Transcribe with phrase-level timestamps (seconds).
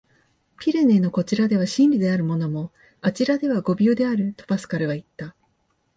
[0.59, 5.35] 「ピレネーのこちらでは真理であるものも、あちらでは誤謬である」、とパスカルはいった。